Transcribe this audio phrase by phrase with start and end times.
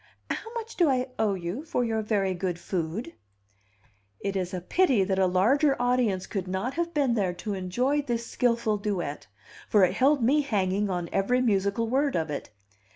[0.31, 3.13] How much do I owe you for your very good food?"
[4.19, 8.01] It is a pity that a larger audience could not have been there to enjoy
[8.01, 9.27] this skilful duet,
[9.69, 12.49] for it held me hanging on every musical word of it.